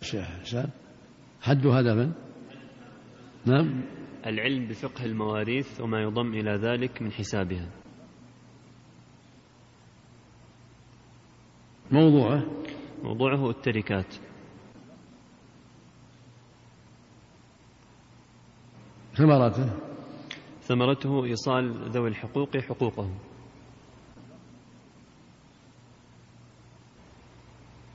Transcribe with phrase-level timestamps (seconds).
[0.00, 0.70] شيخ حسان.
[1.42, 2.12] حد هدفا
[3.46, 3.82] نعم.
[4.26, 7.68] العلم بفقه المواريث وما يضم إلى ذلك من حسابها.
[11.90, 12.42] موضوعه؟
[13.02, 14.14] موضوعه التركات.
[19.14, 19.70] ثمرته
[20.62, 23.18] ثمرته إيصال ذوي الحقوق حقوقهم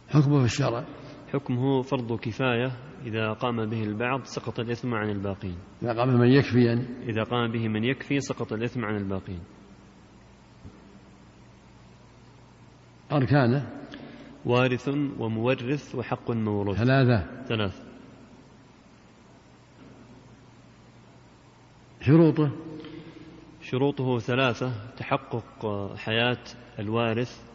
[0.10, 0.86] حكمه في الشرع.
[1.34, 2.72] حكمه فرض كفاية
[3.06, 5.58] إذا قام به البعض سقط الإثم عن الباقين.
[5.84, 6.86] إذا قام من يكفي يعني.
[7.04, 9.40] إذا قام به من يكفي سقط الإثم عن الباقين.
[13.12, 13.70] أركانه.
[14.46, 17.44] وارث ومورث وحق موروث ثلاثة.
[17.44, 17.82] ثلاث.
[22.02, 22.52] شروطه.
[23.62, 24.72] شروطه ثلاثة.
[24.98, 26.44] تحقق حياة
[26.80, 27.48] الوارث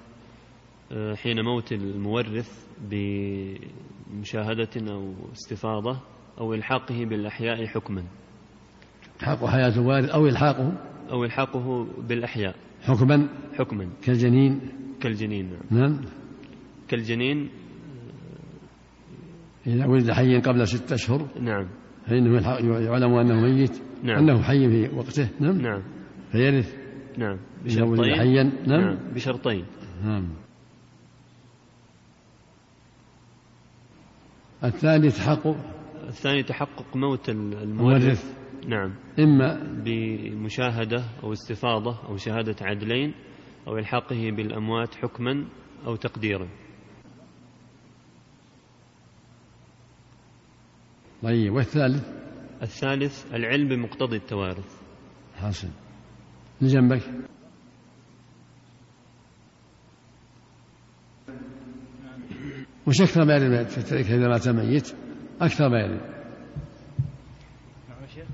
[1.14, 6.00] حين موت المورث بمشاهدة أو استفاضة
[6.40, 8.04] أو إلحاقه بالأحياء حكما.
[9.22, 10.72] حق حياة الوارث أو إلحاقه؟
[11.10, 12.54] أو إلحاقه بالأحياء.
[12.82, 13.28] حكما.
[13.58, 13.88] حكما.
[14.02, 14.60] كالجنين.
[15.00, 15.80] كالجنين نعم.
[15.80, 16.00] نعم.
[16.88, 17.48] كالجنين
[19.66, 21.28] إذا ولد حيا قبل ستة أشهر.
[21.40, 21.68] نعم.
[22.06, 22.40] فإنه
[22.78, 23.82] يعلم أنه ميت.
[24.02, 24.18] نعم.
[24.18, 25.28] أنه حي في وقته.
[25.40, 25.60] نعم.
[25.60, 25.82] نعم.
[26.32, 26.76] فيرث.
[27.18, 27.38] نعم.
[27.64, 28.14] بشرطين.
[28.14, 28.42] حيا.
[28.42, 28.80] نعم.
[28.80, 28.98] نعم.
[29.14, 29.64] بشرطين.
[30.04, 30.28] نعم.
[34.64, 35.46] الثالث حق
[36.08, 38.94] الثاني تحقق موت المورث مورث نعم.
[39.18, 43.14] إما بمشاهدة أو استفاضة أو شهادة عدلين
[43.68, 45.48] أو إلحاقه بالأموات حكما
[45.86, 46.48] أو تقديرا.
[51.22, 52.08] طيب والثالث؟
[52.62, 54.82] الثالث العلم بمقتضي التوارث.
[55.36, 55.68] حاصل
[56.60, 57.02] من جنبك؟
[62.86, 64.94] وش أكثر ما التركة إذا مات ميت
[65.40, 66.00] أكثر ما
[68.14, 68.26] شيخ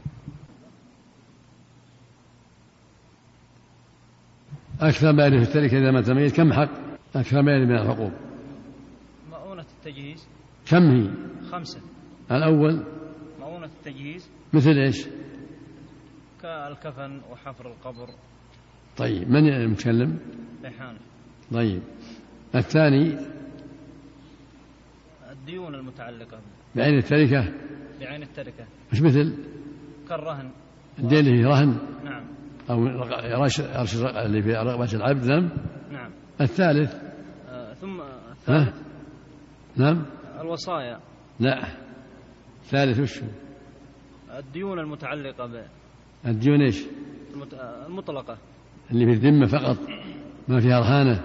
[4.80, 6.70] أكثر ما يرد في التركة إذا مات ميت كم حق؟
[7.16, 8.12] أكثر ما يرد من الحقوق.
[9.30, 10.28] مؤونة التجهيز؟
[10.70, 11.10] كم هي؟
[11.50, 11.80] خمسة.
[12.30, 12.84] الأول؟
[13.40, 15.08] مؤونة التجهيز؟ مثل إيش؟
[16.42, 18.08] كالكفن وحفر القبر.
[18.96, 20.18] طيب من المتكلم
[20.64, 20.98] ريحانة.
[21.52, 21.82] طيب.
[22.54, 23.37] الثاني؟
[25.48, 26.40] الديون المتعلقة
[26.76, 27.52] بعين التركة؟
[28.00, 28.66] بعين التركة.
[28.92, 29.34] مش مثل؟
[30.08, 30.50] كالرهن.
[30.98, 32.24] الدين اللي رهن؟ نعم.
[32.70, 32.84] أو
[33.44, 35.50] رش رش اللي في رغبة العبد نعم؟
[35.92, 36.10] نعم.
[36.40, 36.94] الثالث؟
[37.48, 38.00] آه ثم
[38.30, 38.74] الثالث؟
[39.76, 40.06] نعم؟
[40.40, 41.00] الوصايا.
[41.40, 41.64] لا.
[42.62, 43.20] الثالث وش؟
[44.38, 45.64] الديون المتعلقة ب
[46.26, 46.84] الديون إيش؟
[47.34, 47.54] المت...
[47.54, 48.38] آه، المطلقة.
[48.90, 49.78] اللي في الذمة فقط
[50.48, 51.24] ما فيها رهانة.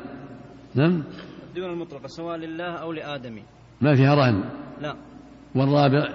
[0.76, 1.04] نعم؟
[1.50, 3.44] الديون المطلقة سواء لله أو لآدمي.
[3.84, 4.44] ما فيها رهن؟
[4.82, 4.96] لا.
[5.56, 6.14] والرابع؟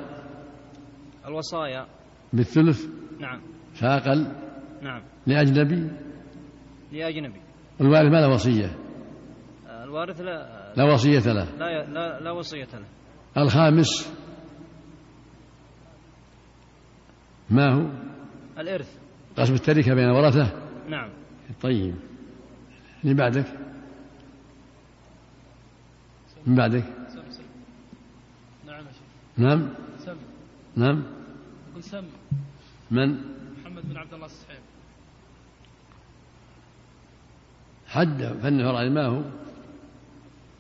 [1.27, 1.87] الوصايا.
[2.33, 2.87] بالثلث؟
[3.21, 3.41] نعم.
[3.75, 4.33] فأقل؟
[4.83, 5.03] نعم.
[5.27, 5.91] لأجنبي؟
[6.93, 7.41] لأجنبي.
[7.81, 8.79] والوارث ما له وصية؟
[9.85, 10.73] الوارث لا.
[10.77, 11.45] لا وصية له.
[11.45, 12.87] لا لا, لا وصية له.
[13.43, 14.13] الخامس؟
[17.51, 17.87] ما هو؟
[18.59, 18.99] الإرث.
[19.39, 20.53] قسم التركة بين ورثة؟
[20.89, 21.11] نعم.
[21.63, 21.95] طيب.
[23.05, 23.69] اللي بعدك؟
[26.49, 27.43] من بعدك سم سم
[28.67, 29.03] نعم يا شيخ
[29.39, 29.75] نعم.
[29.99, 30.17] سم
[30.77, 31.03] نعم.
[31.75, 32.05] قل سم
[32.91, 33.09] من؟
[33.61, 34.61] محمد بن عبد الله الصحيح.
[37.87, 39.23] حد فن الفرائض ما هو؟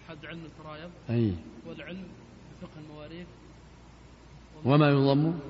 [0.08, 0.90] حد علم الفرائض.
[1.10, 1.34] أي.
[1.66, 2.06] والعلم
[2.52, 3.26] بفقه المواريث.
[4.64, 5.40] وما يضم؟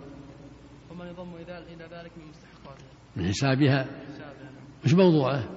[0.90, 4.84] وما يضم إلى إلى ذلك من مستحقاتها من حسابها؟ حسابها نعم.
[4.84, 5.48] وش موضوعه؟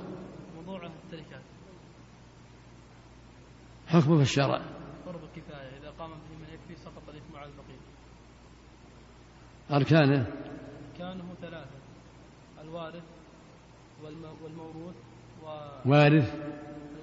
[0.55, 1.41] موضوعه التركات.
[3.87, 4.61] حكمه في الشرع.
[5.05, 7.81] فرض الكفاية إذا قام به من يكفي سقط الإثم على البقية
[9.71, 10.25] أركانه.
[10.99, 11.65] كانه ثلاثة.
[12.63, 13.03] الوارث
[14.03, 14.23] والم...
[14.43, 14.95] والموروث
[15.85, 16.33] وارث.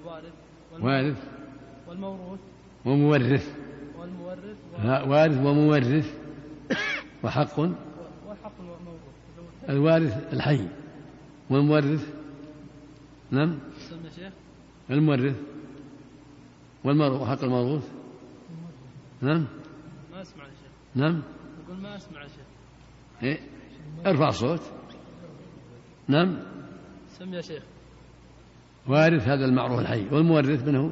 [0.03, 0.33] والوارث
[0.71, 0.85] والم...
[0.85, 1.17] وارث.
[1.87, 2.39] والموروث
[2.85, 3.55] ومورث.
[3.99, 5.09] والمورث و...
[5.11, 6.13] وارث ومورث.
[7.23, 7.59] وحق.
[7.59, 7.63] و-
[8.27, 10.67] وحق الموروث الوارث الحي.
[11.49, 12.13] والمورث.
[13.31, 13.59] نعم.
[14.91, 15.35] المورث.
[16.83, 17.87] والمر وحق الموروث.
[19.21, 19.45] نعم.
[20.11, 20.71] ما أسمع يا شيخ.
[20.95, 21.21] نعم.
[21.65, 22.48] يقول ما أسمع يا شيخ.
[23.23, 23.39] إيه؟
[24.05, 24.61] ارفع الصوت
[26.07, 26.39] نعم.
[27.07, 27.63] سم يا شيخ.
[28.87, 30.07] وارث هذا المعروف الحي.
[30.11, 30.91] والمورث من هو؟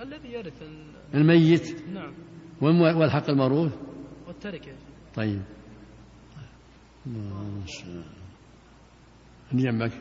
[0.00, 0.84] الذي يرث ال...
[1.14, 1.88] الميت.
[1.88, 2.12] نعم.
[2.60, 3.76] والحق الموروث
[4.26, 4.68] والتركة.
[4.68, 5.42] يا شيخ طيب.
[7.06, 8.04] ما شاء الله.
[9.52, 9.92] اللي جنبك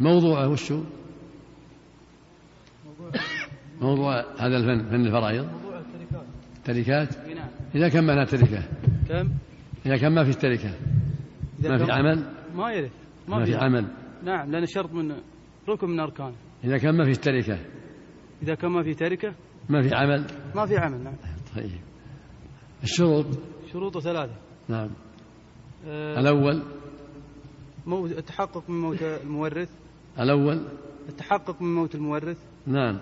[0.00, 0.82] موضوعه وش هو؟
[2.86, 3.10] موضوع
[3.80, 5.71] موضوع هذا الفن فن الفرائض.
[6.64, 7.48] تركات نعم.
[7.74, 8.62] إذا كان ما لها تركة
[9.08, 9.28] كم؟
[9.86, 10.70] إذا كان ما في تركة
[11.62, 12.24] ما في عمل؟
[12.54, 12.92] ما يرث.
[13.28, 13.86] ما في عمل.
[14.24, 15.16] نعم لأن شرط من
[15.68, 16.34] ركن من أركانه.
[16.64, 17.58] إذا كان ما في تركة
[18.42, 19.34] إذا كان ما في تركة
[19.68, 21.14] ما في عمل؟ ما في عمل نعم.
[21.56, 21.70] طيب.
[22.82, 23.26] الشروط؟
[23.72, 24.34] شروطه ثلاثة.
[24.68, 24.90] نعم.
[25.86, 26.62] آه، الأول؟
[27.86, 29.70] موت التحقق من موت المورث.
[30.20, 30.68] الأول؟
[31.08, 32.38] التحقق من موت المورث.
[32.66, 32.98] نعم.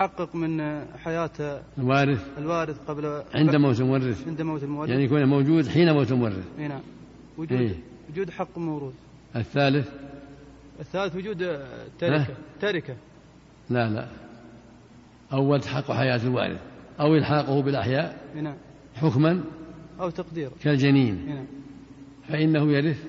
[0.00, 2.38] التحقق من حياة الوارث.
[2.38, 4.28] الوارث قبل عند موت المورث.
[4.28, 4.90] عند موت المورث.
[4.90, 6.44] يعني يكون موجود حين موت المورث.
[6.58, 6.80] إي نعم.
[7.38, 7.74] وجود إيه.
[8.10, 8.94] وجود حق موروث
[9.36, 9.88] الثالث.
[10.80, 11.38] الثالث وجود
[11.98, 12.34] تركة.
[12.60, 12.96] تركة.
[13.70, 14.08] لا لا.
[15.32, 16.60] أول تحقق حياة الوارث.
[17.00, 18.20] أو إلحاقه بالأحياء.
[18.34, 18.56] نعم.
[18.94, 19.44] حكما.
[20.00, 20.50] أو تقدير.
[20.62, 21.26] كالجنين.
[21.26, 21.46] نعم.
[22.28, 23.04] فإنه يرث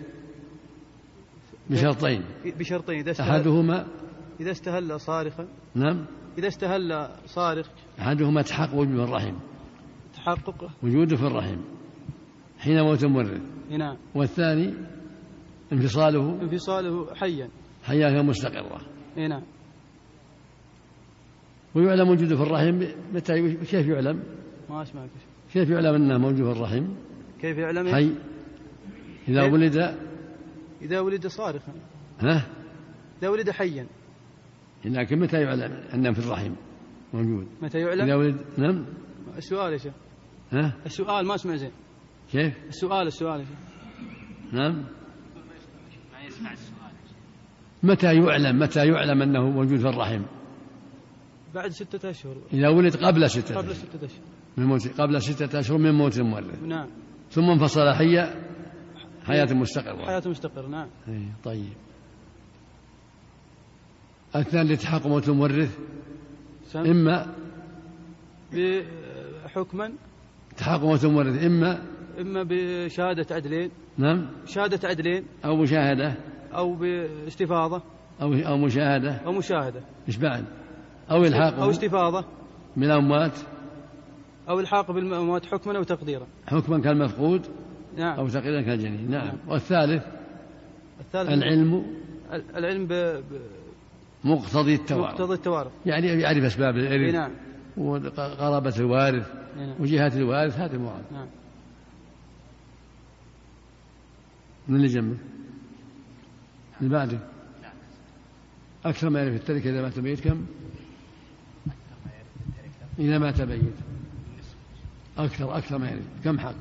[1.70, 2.24] بشرطين.
[2.46, 3.00] بشرطين.
[3.00, 3.88] إذا استهل أحدهما
[4.40, 5.48] إذا استهل صارخا.
[5.76, 6.06] نعم.
[6.38, 7.70] إذا استهل صارخ
[8.00, 9.36] أحدهما تحقق وجود الرحم.
[10.14, 10.70] تحقق.
[10.84, 11.58] وجوده في الرحم.
[12.60, 14.74] حين موت المورث نعم والثاني
[15.74, 16.42] انفصاله.
[16.42, 17.50] انفصاله حيا.
[17.84, 18.82] حياة مستقرة.
[19.18, 19.44] نعم
[21.76, 22.84] ويعلم وجوده في الرحم.
[23.14, 24.24] متى كيف يعلم؟
[24.70, 25.10] ما اسمعك
[25.54, 25.70] كيف.
[25.70, 26.88] يعلم أنه موجود في الرحم؟
[27.42, 28.12] كيف يعلم؟ حي.
[29.28, 29.98] إذا كيف؟ ولد.
[30.82, 31.74] إذا ولد صارخا.
[32.20, 32.48] ها؟
[33.22, 33.88] إذا ولد حيا.
[34.86, 36.54] لكن متى يعلم أنه في الرحم
[37.14, 38.86] موجود؟ متى إذا يعلم ولد نعم؟
[39.38, 39.94] السؤال يا شيخ.
[40.52, 41.72] ها؟ السؤال ما اسمع زين.
[42.32, 43.58] كيف؟ السؤال السؤال يا شيخ.
[44.54, 44.84] نعم؟
[47.84, 50.22] متى يعلم متى يعلم أنه موجود في الرحم؟
[51.56, 52.36] بعد ستة أشهر.
[52.54, 54.22] إذا ولد قبل ستة قبل ستة أشهر.
[54.58, 56.88] من موت قبل ستة أشهر من موت المورث نعم.
[57.30, 58.48] ثم انفصل حيا
[59.26, 60.06] حياة مستقرة.
[60.06, 60.88] حياة مستقر نعم.
[61.08, 61.74] إيه، طيب.
[64.36, 65.78] الثاني لتحقق موت المورث
[66.76, 67.28] إما
[68.54, 69.92] بحكما.
[70.68, 71.82] موت المورث إما
[72.20, 73.72] إما بشهادة عدلين.
[73.98, 74.26] نعم.
[74.46, 75.24] شهادة عدلين.
[75.46, 76.14] أو مشاهدة.
[76.54, 77.82] أو باستفاضة.
[78.22, 79.12] أو أو مشاهدة.
[79.12, 79.82] أو مشاهدة.
[80.08, 80.46] إيش بعد؟
[81.12, 82.26] أو إلحاقه أو استفاضة.
[82.78, 83.38] بالأموات
[84.50, 86.28] أو إلحاق بالموت حكما أو تقديرا.
[86.48, 87.42] حكما كالمفقود.
[87.98, 88.20] نعم.
[88.20, 89.12] أو تقريبا كالجنين.
[89.12, 89.38] نعم.
[89.48, 90.04] والثالث؟
[91.00, 91.30] الثالث.
[91.30, 91.86] العلم.
[92.56, 93.24] العلم ب-
[94.28, 95.22] مقتضي التوارث.
[95.22, 95.72] التوارث.
[95.86, 97.32] يعني يعرف أسباب اي الإرث نعم.
[97.78, 99.28] وقرابة الوارث
[99.58, 99.76] نعم.
[99.80, 101.28] وجهات الوارث هذه مراد نعم.
[104.68, 105.18] من اللي جنبه؟
[106.82, 107.20] اللي بعده؟
[108.86, 110.46] أكثر ما يعرف التركة إذا مات ميت كم؟
[113.00, 113.62] إذا مات ميت.
[115.18, 116.04] أكثر أكثر ما يعرف.
[116.24, 116.56] كم حق؟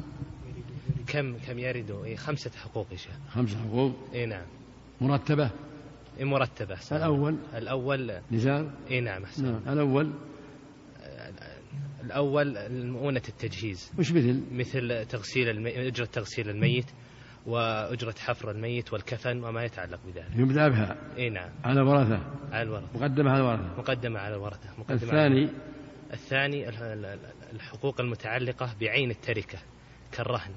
[1.07, 3.13] كم كم يرد؟ إيه خمسة حقوق يا شيخ.
[3.31, 4.45] خمسة حقوق؟ اي نعم.
[5.01, 5.51] مرتبة؟
[6.21, 6.77] مرتبة.
[6.93, 7.37] الأول.
[7.55, 8.21] الأول.
[8.33, 8.71] نزار.
[8.91, 9.45] إي نعم أحسن.
[9.45, 9.63] نعم.
[9.69, 10.13] الأول.
[12.05, 13.93] الأول مؤونة التجهيز.
[13.99, 15.89] وش مثل؟ مثل تغسيل المي...
[15.89, 16.87] أجرة تغسيل الميت
[17.47, 20.37] وأجرة حفر الميت والكفن وما يتعلق بذلك.
[20.37, 20.97] يبدأ بها.
[21.19, 21.51] إي نعم.
[21.65, 22.21] على ورثة
[22.53, 22.87] على الورثة.
[22.95, 24.71] مقدمة على ورثة مقدمة على الورثة.
[24.79, 25.41] مقدمة الثاني.
[25.41, 25.51] على
[26.13, 27.19] الثاني ال- ال-
[27.53, 29.59] الحقوق المتعلقة بعين التركة
[30.13, 30.53] كالرهن.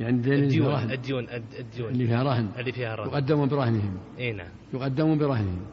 [0.00, 1.88] يعني فيها الديون رهن الديون الد- الديون.
[1.90, 2.48] اللي فيها رهن.
[2.58, 3.08] اللي فيها رهن.
[3.08, 3.98] يقدمون برهنهم.
[4.18, 4.48] إي نعم.
[4.74, 5.66] يقدمون برهنهم.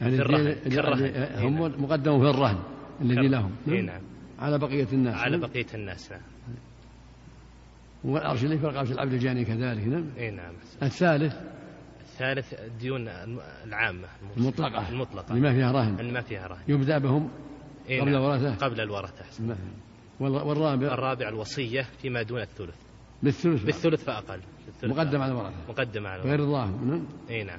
[0.00, 1.82] يعني في الرهن، إيه هم نعم.
[1.82, 2.58] مقدمون في الرهن
[3.00, 3.28] الذي.
[3.28, 3.50] لهم.
[3.68, 4.00] إي نعم.
[4.38, 5.14] على بقية الناس.
[5.14, 5.50] على نعم.
[5.50, 6.20] بقية الناس نعم.
[8.04, 10.04] والعرش اللي فرق عرش العبد الجاني كذلك نعم.
[10.18, 10.52] إي نعم.
[10.82, 11.34] الثالث.
[12.00, 13.08] الثالث الديون
[13.64, 14.88] العامة المطلقة.
[14.88, 15.30] المطلقة.
[15.30, 16.00] اللي ما فيها رهن.
[16.00, 16.60] اللي ما فيها رهن.
[16.68, 17.28] يبدأ بهم
[17.86, 18.08] قبل نعم.
[18.08, 19.24] الورثة؟ قبل الورثة.
[20.20, 20.86] والرابع.
[20.94, 22.81] الرابع الوصية فيما دون الثلث.
[23.22, 25.22] بالثلث بالثلث فأقل بالثلث مقدم فأقل.
[25.22, 27.06] على الورثة مقدم على غير الورثة الله نعم.
[27.30, 27.58] إي نعم.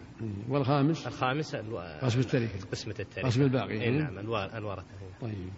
[0.50, 1.79] والخامس؟ الخامس ألو...
[2.01, 4.38] قسم التركة قسمة التركة قسم الباقي إي نعم ألو...
[4.38, 4.86] الورثة.
[5.22, 5.50] طيب.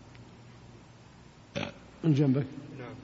[2.04, 2.46] من جنبك؟
[2.80, 2.96] نعم.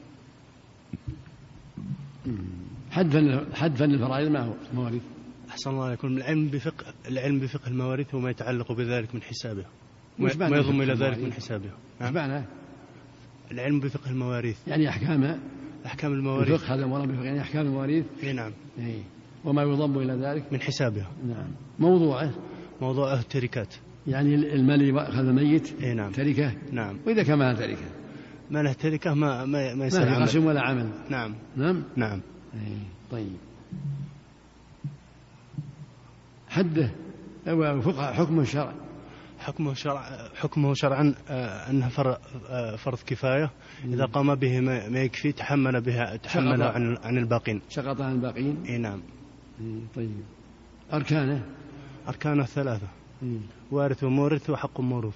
[2.92, 5.02] حد فن حد فن الفرائض ما هو؟ مواريث.
[5.50, 9.70] أحسن الله عليكم العلم بفقه العلم بفقه المواريث وما يتعلق بذلك من حسابها
[10.20, 12.46] وش ما يضم إلى ذلك؟ من حسابها إيش معنى؟
[13.52, 14.68] العلم بفقه المواريث.
[14.68, 15.40] يعني احكامها
[15.86, 16.52] أحكام المواريث.
[16.54, 18.06] الفقه هذا مراد بالفقه يعني أحكام المواريث.
[18.24, 18.52] إي نعم.
[18.80, 19.02] إيه.
[19.46, 21.08] وما يضم إلى ذلك؟ من حسابها.
[21.28, 21.48] نعم.
[21.80, 22.32] موضوعه.
[22.82, 23.74] موضوع التركات
[24.08, 26.12] يعني المال اللي اخذ الميت إي نعم.
[26.12, 26.54] تركة.
[26.72, 26.98] نعم.
[27.08, 27.86] وإذا كان ما تركة.
[28.52, 30.24] ما له تركة ما ما, ما ما يصير عمل.
[30.24, 30.90] قسم ولا عمل.
[31.10, 31.36] نعم.
[31.56, 32.22] نعم؟ نعم.
[32.54, 32.78] إيه.
[33.12, 33.38] طيب.
[36.50, 36.92] حده
[37.48, 38.74] هو فقه حكم الشرع
[39.42, 40.02] حكمه شرع
[40.36, 42.18] حكمه شرعا آه، أنها فر-
[42.50, 43.50] آه، فرض كفاية.
[43.86, 46.64] إذا قام به ما يكفي تحمل بها تحمل.
[46.64, 47.62] عن عن الباقين.
[47.70, 49.02] سقط عن الباقين؟ إي نعم.
[49.96, 50.12] طيب.
[50.94, 51.46] أركانه؟
[52.08, 52.88] أركانه ثلاثة.
[53.72, 55.16] وارث ومورث وحق موروث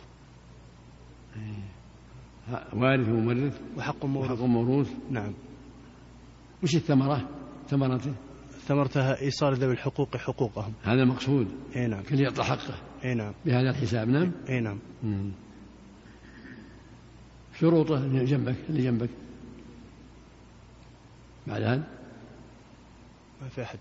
[2.74, 5.34] وارث ومورث؟ وحق موروث وحق موروث نعم.
[6.63, 7.29] وش الثمرة؟
[7.70, 8.13] ثمرته؟
[8.67, 10.74] ثمرتها إيصال ذوي الحقوق حقوقهم.
[10.84, 12.03] هذا المقصود إي نعم.
[12.03, 12.75] كل يعطى حقه.
[13.04, 13.34] إي نعم.
[13.46, 14.78] بهذا الحساب نعم؟ إي نعم.
[17.60, 19.10] شروطه اللي جنبك اللي جنبك.
[21.48, 21.84] بعد هذا؟
[23.42, 23.80] ما في أحد.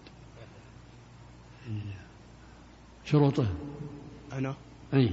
[3.05, 3.47] شروطه؟
[4.33, 4.55] أنا؟
[4.95, 5.11] أي.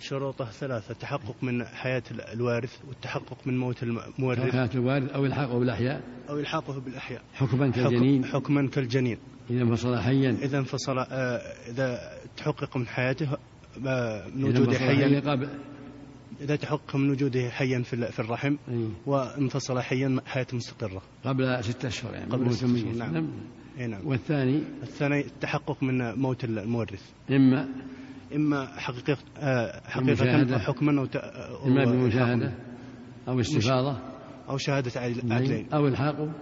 [0.00, 6.02] شروطه ثلاثة التحقق من حياة الوارث والتحقق من موت المورث حياة الوارث أو الحاقه بالأحياء؟
[6.28, 7.22] أو إلحاقه بالأحياء.
[7.34, 9.18] حكما حكم- كالجنين؟ حكما كالجنين.
[9.50, 10.30] إذا انفصل حيا.
[10.42, 11.04] إذا انفصل آه،
[11.70, 12.00] إذا
[12.36, 13.28] تحقق من حياته
[13.86, 15.22] آه، من وجوده حيا.
[16.40, 18.88] إذا تحقق من وجوده حيا في ال- في الرحم أي.
[19.06, 21.02] وانفصل حيا حياة مستقرة.
[21.24, 22.96] قبل ستة أشهر يعني قبل ستة أشهر، ميت.
[22.96, 23.30] نعم.
[23.78, 24.06] اي نعم.
[24.06, 27.02] والثاني؟ الثاني التحقق من موت المورث.
[27.30, 27.68] إما
[28.34, 31.84] إما حقيقة آه، حقيقة حكما أو إما.
[31.84, 32.52] بمشاهدة
[33.28, 33.98] أو استفاضة
[34.48, 35.66] أو شهادة عدل- عدلين.
[35.72, 36.32] أو إلحاقه.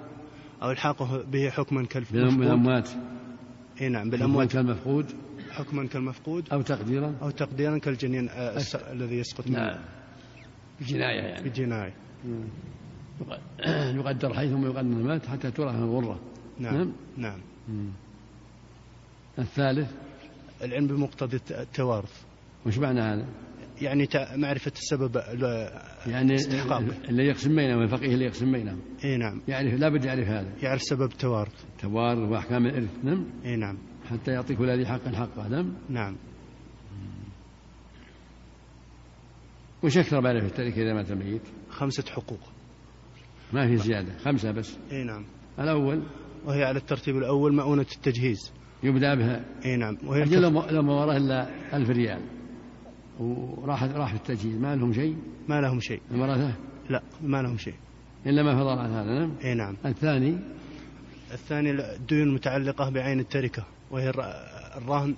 [0.62, 2.88] أو الحاقه به حكما كالمفقود بالأموات.
[3.81, 4.53] إي نعم بالأموات بالأموات.
[4.53, 5.07] كالمفقود.
[5.50, 6.49] حكما كالمفقود.
[6.53, 7.15] أو تقديرا.
[7.23, 9.79] أو تقديرا كالجنين آه، الس- الذي يسقط نعم.
[10.81, 11.43] بجناية يعني.
[11.43, 11.95] بالجناية
[13.99, 16.21] يقدر حي ثم يقدر المات حتى ترى الغرة.
[16.59, 17.41] نعم نعم.
[17.69, 17.91] نعم.
[19.38, 19.91] الثالث؟
[20.62, 22.23] العلم بمقتضى الت- التوارث.
[22.67, 23.27] وش معنى هذا؟
[23.83, 25.71] يعني معرفة السبب ال-
[26.07, 26.83] يعني استحقاق.
[27.09, 28.81] اللي يقسم بينهم الفقيه اللي يقسم بينهم.
[29.05, 29.41] إي نعم.
[29.49, 30.53] يعرف لابد يعرف هذا.
[30.63, 33.79] يعرف سبب التوارث توارث وأحكام الإرث نعم؟ إي نعم.
[34.11, 36.17] حتى يعطي كل ذي حق حقه نعم؟ نعم.
[39.83, 42.41] وش أكثر ما في التركه إذا مات الميت؟ خمسة حقوق.
[43.53, 44.79] ما في زيادة خمسة بس.
[44.93, 45.25] إي نعم.
[45.59, 46.03] الأول؟
[46.45, 48.53] وهي على الترتيب الأول مؤونة التجهيز.
[48.83, 49.45] يبدأ بها.
[49.65, 49.99] إي نعم.
[50.05, 50.51] وهي لو.
[50.51, 52.21] ما- وراه إلا ألف ريال.
[53.21, 54.55] وراح راح في التجهيز.
[54.61, 55.17] ما لهم شيء؟
[55.49, 56.01] ما لهم شيء.
[56.11, 56.53] الورثه
[56.91, 57.03] لا.
[57.23, 57.75] ما لهم شيء.
[58.27, 59.33] إلا ما فضل عن هذا نعم.
[59.45, 59.77] إي نعم.
[59.87, 60.39] الثاني؟
[61.33, 64.33] الثاني الديون المتعلقة بعين التركة وهي الر-
[64.77, 65.15] الرهن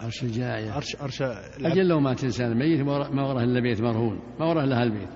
[0.00, 1.66] عرش الجنايه وأرش أرش العبد.
[1.66, 4.18] أجل لو مات إنسان ميت ما وراه- إلا بيت مرهون.
[4.40, 5.08] ما وراه إلا هالبيت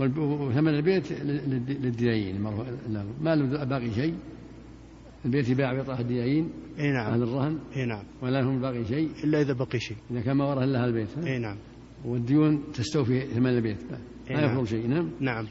[0.00, 3.04] وثمن البيت للد- للديايين مرهون له.
[3.20, 4.14] ما له باقي شيء.
[5.26, 7.22] البيت يباع ويطرح الديايين؟ إي نعم.
[7.22, 8.04] الرهن؟ إي نعم.
[8.22, 9.96] ولا لهم باقي شيء؟ إلا إذا بقي شيء.
[10.10, 11.56] إذا كان ما وراه إلا هالبيت ها؟ إي نعم.
[12.04, 13.78] والديون تستوفي ثمن البيت.
[14.30, 14.52] ما نعم.
[14.52, 15.46] يفرق شيء نعم؟ نعم.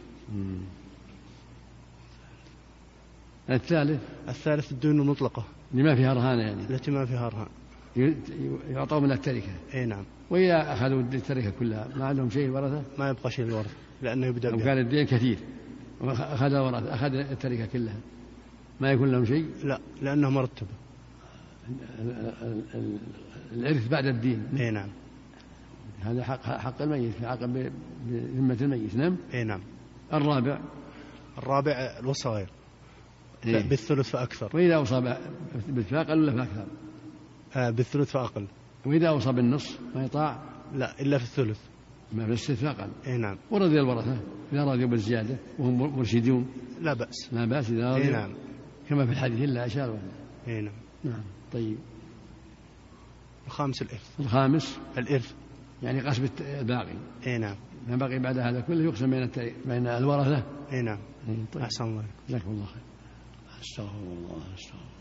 [3.49, 5.45] الثالث؟ الثالث الديون المطلقة.
[5.71, 7.47] اللي ما فيها رهانة يعني؟ التي ما فيها رهان.
[8.69, 9.51] يعطوا من التركة.
[9.73, 10.03] إي نعم.
[10.29, 14.57] وإذا أخذوا التركة كلها ما عندهم شيء ورثة ما يبقى شيء الورث لأنه يبدأ لو
[14.57, 14.65] بها.
[14.65, 15.37] كان الدين كثير
[16.01, 17.97] وأخذ الورثة أخذ التركة كلها.
[18.79, 20.69] ما يكون لهم شيء؟ لا لأنه مرتبة
[21.99, 22.97] ال- ال- ال-
[23.51, 24.43] الإرث بعد الدين.
[24.59, 24.89] إي نعم.
[26.01, 28.95] هذا حق حق الميت في حق بذمة الميت.
[28.95, 29.59] نعم؟ إي نعم.
[30.13, 30.59] الرابع.
[31.37, 32.47] الرابع الوصايا.
[33.45, 33.69] إيه.
[33.69, 34.49] بالثلث فأكثر.
[34.53, 35.17] وإذا أوصى ب-
[35.67, 36.65] بالفاق ولا فأكثر؟
[37.55, 38.47] آه بالثلث فأقل.
[38.85, 40.39] وإذا أوصى بالنص ما يطاع؟
[40.75, 41.59] لا إلا في الثلث.
[42.13, 43.37] ما في استثناء إي نعم.
[43.51, 44.17] ورضي الورثة.
[44.53, 46.47] إذا رضيوا بالزيادة وهم مرشدون.
[46.81, 47.33] لا بأس.
[47.33, 48.33] لا بأس إذا إي رضيوا نعم.
[48.89, 49.99] كما في الحديث إلا أشار
[50.47, 50.73] اي نعم.
[51.03, 51.77] نعم طيب.
[53.45, 54.19] الخامس الإرث.
[54.19, 55.33] الخامس؟ الإرث.
[55.83, 56.93] يعني قسم الباقي
[57.27, 57.55] اي نعم.
[57.87, 59.29] ما بقي بعد هذا كله يقسم بين
[59.65, 60.43] بين الورثة.
[60.71, 60.99] اي نعم.
[61.29, 61.63] إيه، طيب.
[61.63, 62.83] أحسن الله جزاكم الله خير.
[63.61, 64.95] أستغفر الله أستغفر الله.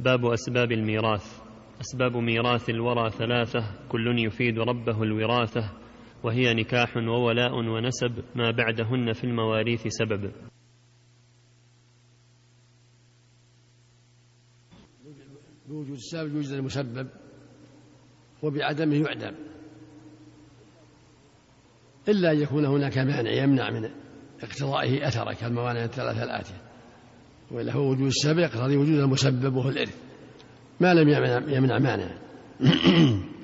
[0.00, 1.40] باب أسباب الميراث.
[1.80, 3.88] أسباب ميراث الورى ثلاثة.
[3.88, 5.72] كل يفيد ربه الوراثة.
[6.22, 10.32] وهي نكاح وولاء ونسب ما بعدهن في المواريث سبب.
[15.68, 17.08] بوجود السبب يوجد المسبب
[18.42, 19.34] وبعدمه يعدم.
[22.08, 23.90] إلا أن يكون هناك مانع يمنع من
[24.42, 26.62] اقتضائه أثره كالموانع الثلاثة الآتية.
[27.50, 29.96] وإلا هو وجود السبب يقتضي وجود المسبب وهو الإرث.
[30.80, 32.18] ما لم يمنع, يمنع مانع.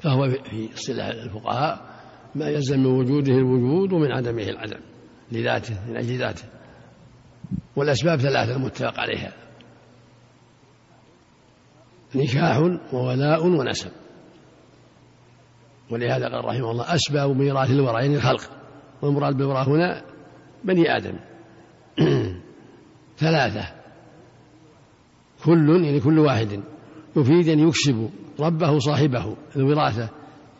[0.00, 1.96] فهو في اصطلاح الفقهاء
[2.34, 4.80] ما يلزم من وجوده الوجود ومن عدمه العدم
[5.32, 6.44] لذاته من أجل ذاته.
[7.76, 9.32] والأسباب ثلاثة المتفق عليها.
[12.14, 12.58] نكاح
[12.92, 13.90] وولاء ونسب.
[15.90, 18.50] ولهذا قال رحمه الله أسباب ميراث الورى يعني الخلق.
[19.02, 20.02] والمراد بالورى هنا
[20.64, 21.18] بني آدم.
[23.18, 23.74] ثلاثة.
[25.44, 26.60] كل يعني كل واحد.
[27.16, 28.10] يفيد أن يكسب.
[28.40, 30.08] ربه صاحبه الوراثة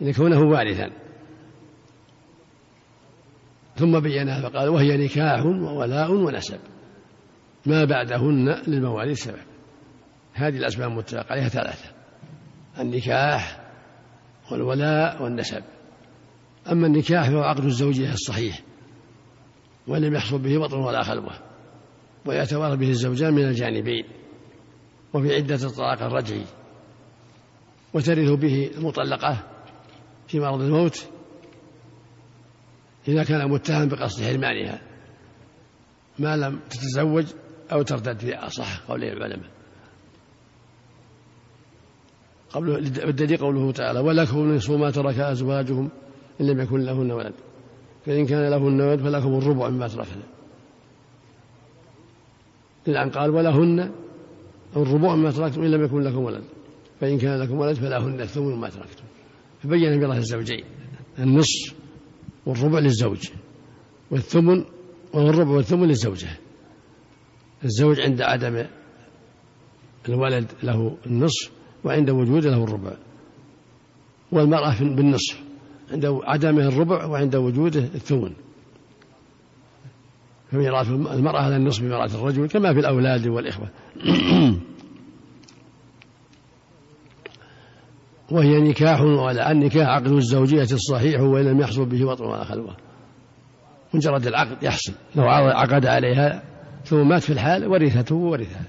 [0.03, 0.91] إن كونه وارثا.
[3.77, 6.61] ثم بينها فقال وهي نكاح وولاء ونسب.
[7.67, 9.39] ما بعدهن للمواليد سبب
[10.35, 11.91] هذه الأسباب المتفق عليها ثلاثة
[12.81, 13.61] النكاح
[14.53, 15.63] والولاء والنسب.
[16.73, 18.63] أما النكاح فهو عقد الزوجية الصحيح
[19.87, 21.33] ولم يحصل به بطن ولا خلوة
[22.27, 24.05] ويتوارث به الزوجان من الجانبين
[25.15, 26.45] وفي عدة الطلاق الرجعي.
[27.95, 29.45] وترث به المطلقة
[30.29, 31.07] في مرض الموت
[33.09, 34.83] إذا كان متهم بقصد حرمانها
[36.19, 37.25] ما لم تتزوج
[37.73, 39.51] أو ترتد في أصح قولي العلماء.
[42.51, 45.91] قبله الدليل قوله تعالى ولكم نصف ما ترك أزواجهم
[46.41, 47.35] إن لم يكن لهن ولد
[48.07, 50.23] فإن كان لهن ولد فلكم الربع مما تركنا
[52.89, 53.91] الآن قال ولهن
[54.77, 56.45] الربع مما تركتم إن لم يكن لكم ولد.
[57.01, 59.05] فإن كان لكم ولد فلهن الثمن ما تركتم.
[59.63, 60.65] فبين ميراث الزوجين
[61.19, 61.75] النصف
[62.47, 63.29] والربع للزوج
[64.11, 64.65] والثمن
[65.15, 66.29] والربع والثمن للزوجة
[67.65, 68.67] الزوج عند عدم
[70.09, 71.51] الولد له النصف
[71.85, 72.93] وعند وجوده له الربع.
[74.33, 75.41] والمرأة بالنصف
[75.93, 78.33] عند عدمه الربع وعند وجوده الثمن.
[80.53, 83.69] فميراث المرأة على النصف ميراث الرجل كما في الأولاد والإخوة.
[88.31, 92.77] وهي نكاح ولا النكاح عقد الزوجية الصحيح وإن لم يحصل به وطن ولا خلوة.
[93.95, 94.93] مجرد العقد يحصل.
[95.15, 96.43] لو عقد عليها
[96.85, 98.65] ثم مات في الحال ورثته ورثها.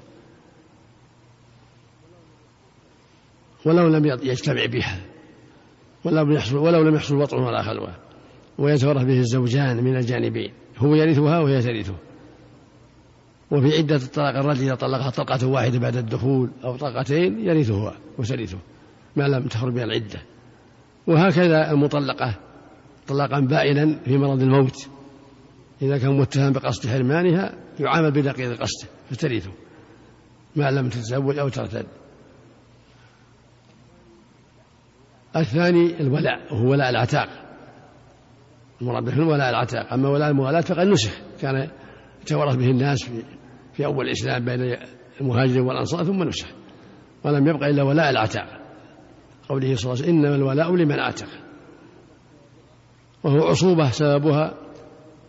[3.66, 5.00] ولو لم يجتمع بها.
[6.04, 7.96] ولو يحصل ولو لم يحصل وطن ولا خلوة.
[8.58, 10.52] ويتورث به الزوجان من الجانبين.
[10.78, 11.96] هو يرثها وهي ترثه.
[13.52, 18.58] وفي عدة الطلاق الرجل إذا طلقها طلقة واحدة بعد الدخول أو طلقتين يرثها وترثه.
[19.18, 20.20] ما لم تخرج بها العدة.
[21.08, 22.36] وهكذا المطلقة
[23.08, 24.90] طلاقا بائنا في مرض الموت.
[25.82, 29.52] إذا كان متهم بقصد حرمانها يعامل بنقيض قصده فترثه
[30.56, 31.86] ما لم تتزوج أو ترتد.
[35.36, 37.30] الثاني الولاء وهو ولاء العتاق.
[38.82, 39.94] المراد به ولاء العتاق.
[39.94, 41.12] أما ولاء الموالاة فقد نسخ.
[41.42, 41.70] كان
[42.22, 43.24] يتورث به الناس في
[43.74, 44.78] في أول الإسلام بين
[45.22, 46.48] المهاجرين والأنصار ثم نسخ.
[47.24, 48.57] ولم يبق إلا ولاء العتاق.
[49.50, 51.28] قوله صلى الله عليه وسلم إنما الولاء لمن عتق
[53.24, 54.54] وهو عصوبة سببها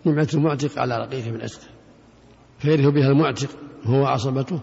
[0.05, 1.69] نعمة المعتق على رقيقه من أجله
[2.59, 3.49] فيرث بها المعتق
[3.85, 4.61] هو عصبته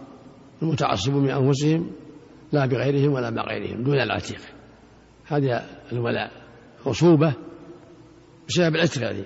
[0.61, 1.91] المتعصب من أنفسهم
[2.51, 4.41] لا بغيرهم ولا مع غيرهم دون العتيق.
[5.25, 6.31] هذا الولاء.
[6.85, 7.33] عصوبة
[8.47, 9.25] بسبب العتق هذه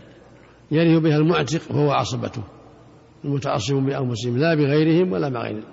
[0.71, 2.43] يرث بها المعتق وهو عصبته
[3.25, 5.63] المتعصب بأنفسهم لا بغيرهم ولا مع غيرهم.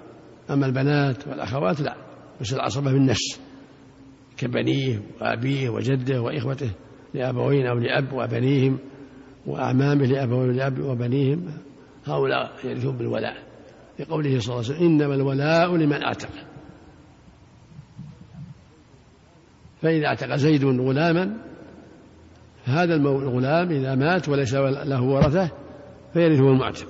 [0.50, 1.96] أما البنات والأخوات لا
[2.40, 3.45] بس العصبة بالنفس
[4.36, 6.70] كبنيه وأبيه وجده وإخوته
[7.14, 8.78] لأبوين أو لأب وبنيهم
[9.46, 11.46] وأعمامه لأبوين لأب وبنيهم.
[12.06, 13.36] هؤلاء يرثون بالولاء.
[13.98, 16.28] لقوله صلى الله عليه وسلم إنما الولاء لمن أعتق.
[19.82, 21.36] فإذا أعتق زيد غلاما
[22.64, 25.50] هذا الغلام إذا مات وليس له ورثة
[26.12, 26.88] فيرثه المعتق.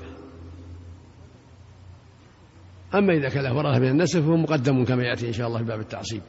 [2.95, 5.65] أما إذا كان له ورثة من النسب فهو مقدم كما يأتي إن شاء الله في
[5.65, 6.23] باب التعصيب.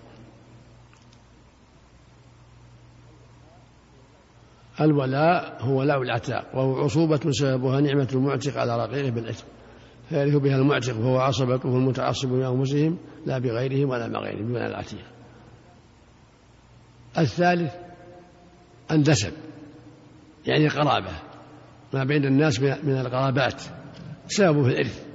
[4.82, 9.46] الولاء هو ولاء العتاق وهو عصوبة سببها نعمة المعتق على رقيقه بالعتق
[10.10, 15.06] فيرث بها المعتق وهو عصبته المتعصب بأنفسهم لا بغيرهم ولا مع غيرهم دون العتيق.
[17.18, 17.74] الثالث
[18.92, 19.34] النسب
[20.46, 21.12] يعني قرابة
[21.94, 23.62] ما بين الناس من القرابات
[24.28, 25.06] سببه في الإرث.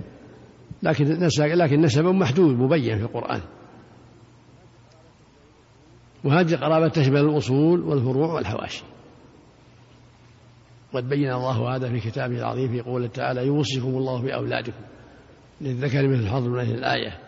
[0.83, 3.41] لكن لكن نسب محدود مبين في القرآن.
[6.25, 8.85] وهذه القرابة تشمل الأصول والفروع والحواشي.
[10.93, 14.83] قد بين الله هذا في كتابه العظيم في قوله تعالى يوصيكم الله بأولادكم
[15.61, 17.19] للذكر مثل حظ من الآية.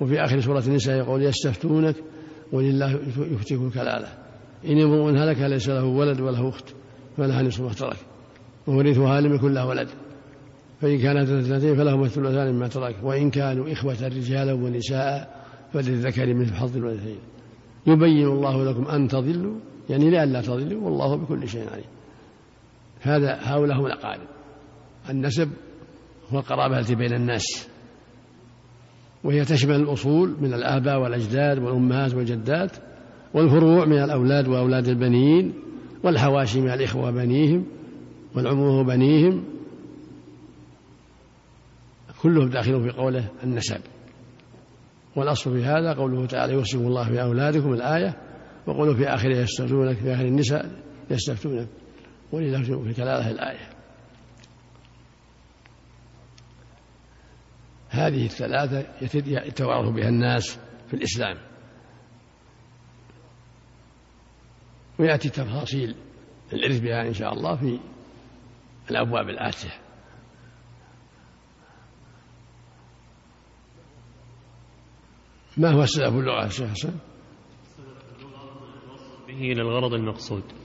[0.00, 1.94] وفي آخر سورة النساء يقول يستفتونك
[2.52, 4.08] ولله يفتيكم كلالة.
[4.64, 6.64] إن امرؤ هلك ليس له ولد وله أخت
[7.16, 7.96] فلها نصف ما ترك
[8.66, 9.88] وورثها لم يكن له ولد.
[10.80, 16.76] فإن كانت اثنتين فلهما الثلثان مما ترك وإن كانوا إخوة رجالا ونساء فللذكر مثل حظ
[16.76, 17.20] الأنثيين.
[17.86, 19.56] يبين الله لكم أن تضلوا
[19.90, 21.97] يعني لئلا تضلوا والله بكل شيء عليم.
[23.00, 24.26] هذا هؤلاء هم الأقارب.
[25.10, 25.50] النسب
[26.30, 27.68] هو القرابة التي بين الناس
[29.24, 32.76] وهي تشمل الأصول من الآباء والأجداد والأمهات والجدات
[33.34, 35.54] والفروع من الأولاد وأولاد البنين
[36.02, 37.66] والحواشي من الإخوة وبنيهم
[38.34, 39.44] والعموم وبنيهم.
[42.22, 43.80] كلهم داخلون في قوله النسب.
[45.16, 48.16] والأصل في هذا قوله تعالى يوصيكم الله في أولادكم الآية
[48.66, 50.70] وقوله في آخره يستفتونك في آخر النساء
[51.10, 51.68] يستفتونك.
[52.32, 53.70] ولله في كلالة الآية.
[57.88, 58.86] هذه الثلاثة
[59.26, 61.38] يتوارث بها الناس في الإسلام.
[64.98, 65.94] ويأتي تفاصيل
[66.52, 69.80] الإرث بها إن شاء الله في الأبواب الآتية.
[75.56, 76.98] ما هو السلف اللغة يا شيخ حسن؟
[79.28, 80.57] به للغرض المقصود.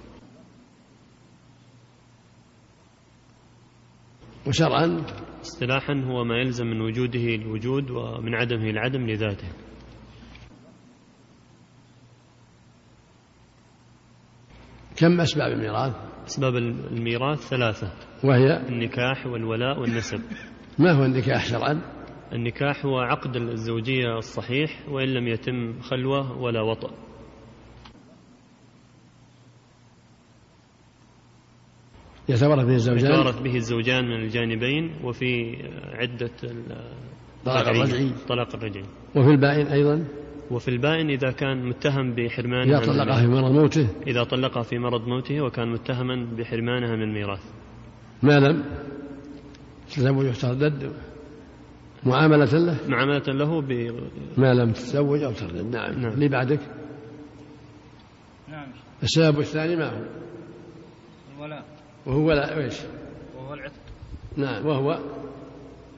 [4.47, 5.05] وشرعا
[5.41, 9.47] اصطلاحا هو ما يلزم من وجوده الوجود ومن عدمه العدم لذاته.
[14.97, 15.95] كم أسباب الميراث؟
[16.27, 17.91] أسباب الميراث ثلاثة.
[18.23, 20.21] وهي؟ النكاح والولاء والنسب.
[20.79, 21.81] ما هو النكاح شرعا؟
[22.33, 26.91] النكاح هو عقد الزوجية الصحيح وإن لم يتم خلوة ولا وطأ.
[32.29, 33.11] يتورث به الزوجان.
[33.11, 35.55] يتوارث به الزوجان من الجانبين وفي
[35.93, 36.31] عدة
[37.45, 40.05] طلاق الرجعي طلاق الرجعي وفي البائن أيضا.
[40.51, 43.87] وفي البائن إذا كان متهم بحرمانها إذا طلقها في مرض موته.
[44.07, 47.43] إذا طلقها في مرض موته وكان متهما بحرمانها من الميراث.
[48.23, 48.63] ما لم
[49.95, 50.93] تزوج وتردد
[52.05, 53.71] معاملة له؟ معاملة له ب
[54.37, 56.13] ما لم تتزوج أو تردد نعم, نعم.
[56.13, 56.59] اللي بعدك؟
[58.49, 58.67] نعم.
[59.03, 60.03] السبب الثاني ما هو؟
[61.37, 61.72] الولاء.
[62.05, 62.79] وهو لا إيش؟
[63.37, 63.81] وهو العتق.
[64.37, 64.65] نعم.
[64.65, 64.99] وهو؟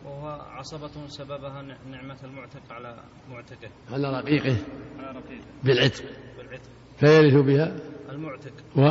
[0.06, 3.70] وهو عصبة سببها نعمة المعتق على معتقه.
[3.92, 4.58] على رقيقه.
[5.00, 5.46] على رقيقه.
[5.64, 6.04] بالعتق.
[6.38, 6.70] بالعتق.
[6.98, 7.76] فيرث بها؟
[8.10, 8.54] المعتق.
[8.76, 8.82] و؟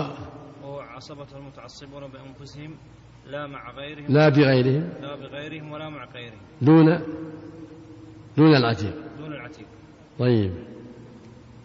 [0.62, 2.77] وهو عصبة المتعصبون بأنفسهم
[3.27, 4.92] لا مع غيرهم لا بغيرهم.
[5.00, 6.40] لا بغيرهم ولا مع غيرهم.
[6.62, 6.98] دون؟
[8.37, 8.94] دون العتيق.
[9.18, 9.66] دون العتيق.
[10.18, 10.53] طيب.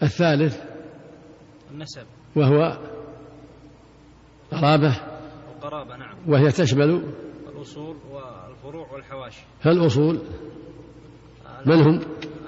[0.03, 0.63] الثالث؟
[1.71, 2.05] النسب.
[2.35, 2.77] وهو؟
[4.51, 5.18] قرابة
[5.69, 6.15] والقرابة نعم.
[6.27, 7.03] وهي تشمل
[7.55, 9.45] الأصول والفروع والحواشي.
[9.65, 10.19] الأصول
[11.65, 11.99] من هم؟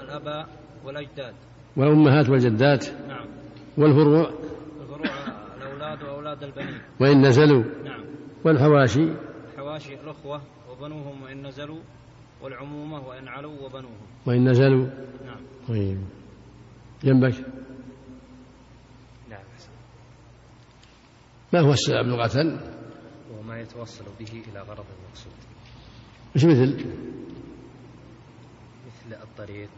[0.02, 0.48] الآباء
[0.84, 1.34] والأجداد.
[1.76, 3.26] والأمهات والجدات؟ نعم.
[3.78, 4.30] والفروع؟
[4.80, 5.06] الفروع
[5.56, 6.80] الأولاد وأولاد البنين.
[7.00, 8.04] وإن نزلوا؟ نعم.
[8.44, 9.14] والحواشي؟
[9.56, 11.80] حواشي الأخوة وبنوهم وإن نزلوا
[12.42, 14.06] والعمومة وإن علوا وبنوهم.
[14.26, 14.86] وإن نزلوا؟
[15.26, 15.40] نعم.
[15.68, 15.98] طيب.
[17.04, 17.34] جنبك
[19.30, 19.44] نعم
[21.52, 22.58] ما هو السبب لغة؟
[23.52, 25.32] وما يتوصل به إلى غرض المقصود.
[26.34, 26.86] مش مثل؟
[28.86, 29.70] مثل الطريق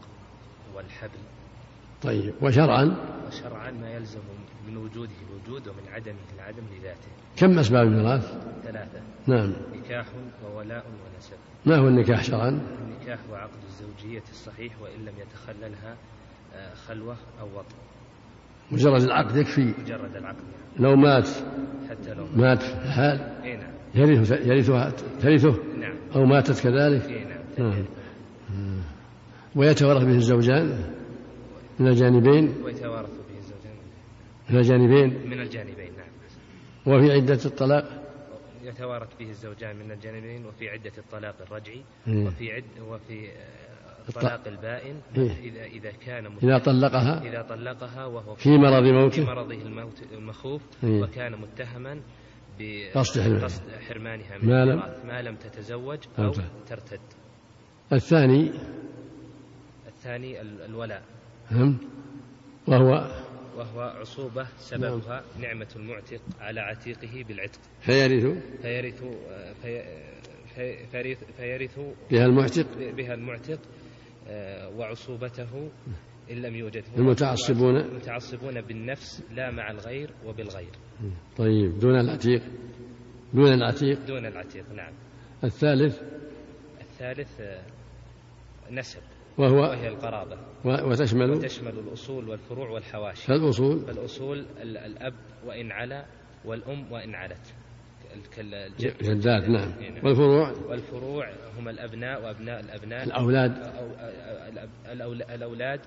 [0.74, 1.18] والحبل.
[2.02, 4.20] طيب وشرعا؟ وشرعا ما يلزم
[4.68, 7.08] من وجوده الوجود ومن عدمه العدم لذاته.
[7.36, 8.34] كم أسباب الميراث؟
[8.64, 9.00] ثلاثة.
[9.26, 9.52] نعم.
[9.74, 10.06] نكاح
[10.44, 11.36] وولاء ونسب.
[11.66, 15.96] ما هو النكاح شرعا؟ النكاح هو عقد الزوجية الصحيح وإن لم يتخللها
[16.54, 17.76] آه، خلوة أو وطء
[18.70, 19.74] مجرد العقد يكفي.
[19.84, 20.44] مجرد العقد.
[20.78, 21.28] لو مات.
[21.90, 22.62] حتى لو مات.
[22.62, 23.20] في الحال.
[23.44, 23.70] إي نعم.
[23.94, 25.58] يرث يرثها ترثه.
[25.80, 25.96] نعم.
[26.14, 27.02] أو ماتت كذلك.
[27.08, 27.68] إي نعم.
[27.70, 27.84] نعم
[29.56, 30.92] ويتورث به الزوجان
[31.78, 32.54] من الجانبين.
[32.64, 33.76] ويتوارث به الزوجان.
[34.50, 35.30] من الجانبين.
[35.30, 36.94] من الجانبين نعم.
[36.94, 38.04] وفي عدة الطلاق.
[38.64, 42.26] يتوارث به الزوجان من الجانبين وفي عدة الطلاق الرجعي إيه.
[42.26, 43.28] وفي عد وفي
[44.08, 45.30] الطلاق البائن إيه.
[45.40, 47.22] إذا إذا كان إذا طلقها.
[47.22, 49.24] إذا طلقها وهو في مرض في موته.
[49.24, 51.02] مرضه الموت المخوف إيه.
[51.02, 52.00] وكان متهما.
[52.58, 53.20] بقصد
[53.88, 56.32] حرمانها من ما لم- ما لم تتزوج أو
[56.68, 57.00] ترتد.
[57.92, 58.50] الثاني؟
[59.86, 61.02] الثاني ال- الولاء.
[61.50, 61.78] هم.
[62.68, 63.06] وهو؟
[63.56, 67.60] وهو عصوبة سببها نعمة المعتق على عتيقه بالعتق.
[67.80, 69.04] فيرث؟ فيرث
[69.62, 69.82] في
[70.54, 70.86] في-
[71.36, 71.78] فيرث,
[72.10, 72.66] بها المعتق.
[72.96, 73.58] بها المعتق.
[74.76, 75.70] وعصوبته
[76.30, 77.76] إن لم يوجد المتعصبون.
[77.76, 80.72] المتعصبون بالنفس لا مع الغير وبالغير.
[81.36, 82.42] طيب دون العتيق.
[83.34, 84.06] دون العتيق.
[84.06, 84.92] دون العتيق نعم.
[85.44, 86.02] الثالث.
[86.80, 87.62] الثالث آه،
[88.70, 89.00] نسب.
[89.38, 90.38] وهو وهي القرابة.
[90.64, 91.38] وتشمل.
[91.42, 93.32] تشمل الأصول والفروع والحواشي.
[93.32, 95.14] الأصول الأصول ال- الأب
[95.46, 96.06] وإن علا
[96.44, 97.54] والأم وإن علت.
[98.14, 99.72] ال- كالجد جدات نعم.
[99.80, 100.04] إيه نعم.
[100.06, 101.24] والفروع؟ والفروع
[101.58, 103.04] هم الأبناء وأبناء الأبناء.
[103.04, 103.52] الأولاد.
[105.02, 105.80] أو الأولاد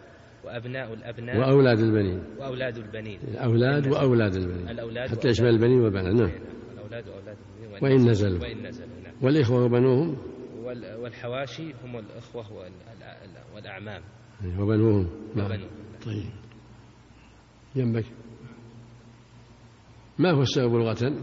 [0.46, 1.38] وأبناء الأبناء.
[1.40, 2.22] وأولاد البنين.
[2.40, 3.20] وأولاد البنين.
[3.28, 4.70] الأولاد وأولاد البنين.
[4.70, 6.32] الأولاد حتى يشمل البنين والبنات نعم.
[6.74, 7.84] الأولاد وأولاد البنين.
[7.84, 8.40] وإن نزلوا.
[8.42, 9.14] وإن نزلوا نعم.
[9.22, 10.18] والإخوة وبنوهم؟
[10.64, 14.02] وال- والحواشي هم الأخوة وال- ال- والأعمام.
[14.60, 15.10] وبنوهم.
[15.36, 15.50] نعم.
[16.06, 16.24] طيب.
[17.76, 18.06] جنبك.
[20.20, 21.14] ما هو السبب لغة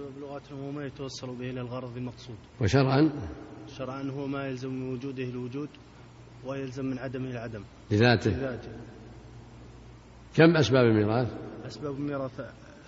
[0.00, 2.36] سبب لغة هو ما يتوصل به إلى الغرض المقصود.
[2.60, 3.10] وشرعا؟
[3.78, 5.68] شرعا هو ما يلزم من وجوده الوجود
[6.44, 7.62] ويلزم من عدمه العدم.
[7.90, 8.30] لذاته.
[8.30, 8.68] لذاته.
[10.36, 11.28] كم أسباب الميراث؟
[11.66, 12.40] أسباب الميراث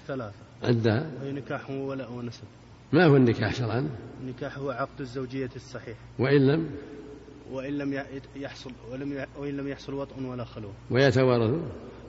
[0.06, 0.34] ثلاثة.
[0.62, 2.44] عدها وهي نكاح وولاء ونسب.
[2.92, 5.98] ما هو النكاح شرعا؟ النكاح هو عقد الزوجية الصحيح.
[6.18, 6.70] وإن لم؟
[7.50, 8.04] وإن لم
[8.36, 10.72] يحصل ولم وإن لم يحصل وطء ولا خلوة.
[10.90, 11.60] ويتوارث؟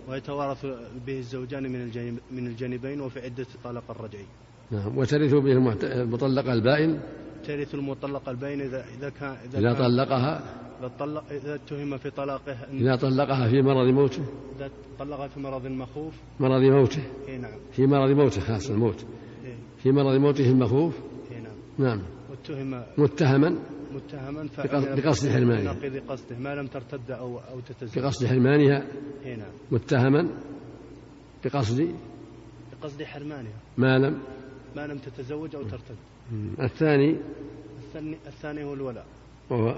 [0.08, 0.66] ويتوارث
[1.06, 4.26] به الزوجان من من الجانبين وفي عدة الطلاق الرجعي.
[4.72, 4.98] نعم.
[4.98, 5.52] وترث به
[6.02, 7.00] المطلقة البائن؟
[7.48, 10.44] ترث المطلقة البين إذا إذا كان إذا, إذا كان طلقها؟
[10.80, 14.24] إذا, طلق إذا اتهم في طلاقه إذا طلقها في مرض موته.
[14.58, 16.14] إذا طلقها في مرض مخوف.
[16.40, 17.04] مرض موته.
[17.28, 17.58] إي نعم.
[17.72, 19.06] في مرض موته خاص الموت.
[19.46, 21.00] إيه في مرض موته المخوف؟
[21.32, 21.56] إي نعم.
[21.78, 22.02] نعم.
[22.30, 23.60] واتهم متهما؟
[23.96, 24.48] متهما
[24.96, 25.74] بقصد- حرمانها.
[25.74, 26.38] بنقيض قصده.
[26.40, 28.04] ما لم ترتد أو أو تتزوج.
[28.04, 28.88] بقصد حرمانها؟
[29.26, 29.52] إي نعم.
[29.72, 30.30] متهما؟
[31.46, 31.96] بقصد؟
[32.82, 33.54] بقصد حرمانها.
[33.78, 34.20] ما لم؟
[34.76, 35.96] ما لم تتزوج أو ترتد.
[36.62, 37.16] الثاني؟
[37.84, 39.06] الثاني الثاني هو الولاء.
[39.50, 39.76] وهو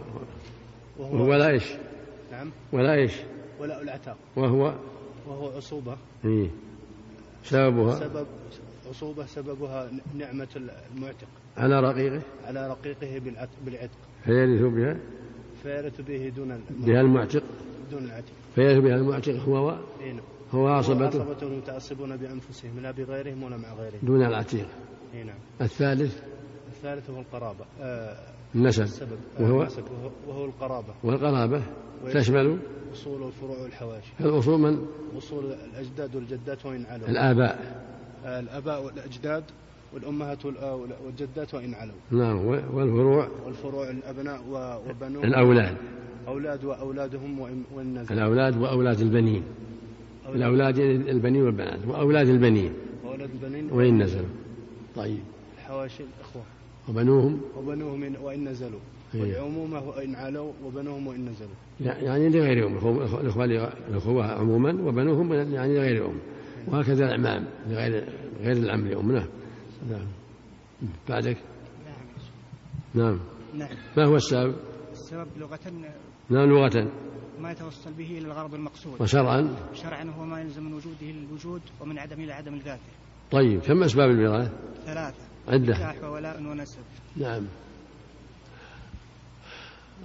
[0.99, 1.63] وهو وهو لا إيش؟
[2.31, 2.49] نعم.
[2.71, 3.13] ولا إيش؟
[3.59, 4.17] ولاء العتاق.
[4.35, 4.73] وهو
[5.27, 5.97] وهو عصوبة.
[6.25, 6.47] إيه.
[7.43, 8.27] سببها؟ سبب
[8.89, 10.47] عصوبة سببها نعمة
[10.95, 11.27] المعتق.
[11.57, 13.97] على رقيقه؟ على رقيقه بالعت- بالعتق.
[14.25, 14.97] فيرث بها؟
[15.63, 17.43] فيرث به دون بها المعتق؟
[17.91, 18.33] دون العتق.
[18.55, 20.21] فيرث بها المعتق هو و- إي نعم.
[20.55, 23.99] هو عصبته عصبته المتعصبون بأنفسهم لا بغيرهم ولا مع غيرهم.
[24.03, 24.67] دون العتيق.
[25.13, 25.35] نعم.
[25.61, 26.19] الثالث؟
[26.67, 27.65] الثالث هو القرابة.
[27.81, 28.17] آه
[28.55, 28.83] النسب.
[28.83, 29.17] السبب.
[29.39, 29.83] آه وهو؟ النسب.
[30.27, 30.93] وهو, القرابة.
[31.03, 31.61] والقرابة؟
[32.13, 32.57] تشمل؟
[32.93, 34.11] أصول والفروع والحواشي.
[34.19, 34.85] الأصول من؟
[35.17, 37.07] أصول الأجداد والجدات وإن علوا.
[37.07, 37.81] الآباء.
[38.25, 39.43] آه الآباء والأجداد
[39.93, 41.95] والأمهات والآ- والجدات وإن علوا.
[42.11, 42.45] نعم.
[42.45, 45.75] والفروع؟ والفروع الأبناء و- وبنون الأولاد.
[46.27, 49.43] أولاد وأولادهم وإن- الأولاد وأولاد البنين.
[50.29, 52.73] الأولاد البنين والبنات وأولاد البنين.
[53.03, 54.29] وأولاد البنين؟ وإن نزلوا.
[54.95, 55.19] طيب.
[55.57, 56.43] الحواشي الإخوة.
[56.89, 58.79] وبنوهم؟ وبنوهم إن- وإن نزلوا.
[59.15, 59.21] إيه.
[59.21, 61.55] والعمومة وإن علوا وبنوهم وإن نزلوا.
[61.79, 63.45] يعني لغير أم الأخوة- الأخوة
[63.89, 66.19] الأخوة عموما وبنوهم يعني لغير أم
[66.67, 68.09] وهكذا الأعمام لغير
[68.41, 69.27] غير العم لأم نعم.
[69.89, 70.07] نعم.
[71.09, 71.37] بعدك؟
[72.95, 73.19] نعم.
[73.53, 73.69] نعم.
[73.97, 74.55] ما هو السبب؟
[74.91, 75.59] السبب لغة
[76.29, 76.91] نعم لغة.
[77.41, 79.01] ما يتوصل به إلى الغرض المقصود.
[79.01, 82.79] وشرعا؟ شرعا هو ما يلزم من وجوده الوجود ومن عدمه إلى عدم الذات
[83.31, 84.51] طيب كم أسباب الميراث؟
[84.85, 85.23] ثلاثة.
[85.47, 85.73] عدة.
[85.73, 86.81] نكاح وولاء ونسب.
[87.15, 87.47] نعم.